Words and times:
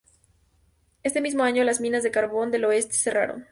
Ese 1.03 1.21
mismo 1.21 1.43
año 1.43 1.63
las 1.63 1.79
minas 1.79 2.01
de 2.01 2.09
carbón 2.09 2.49
del 2.49 2.65
oeste 2.65 2.95
cerraron. 2.95 3.45